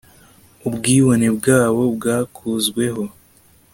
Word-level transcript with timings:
Ubwibone 0.67 1.27
bwabo 1.37 1.81
bwakozweho 1.95 3.03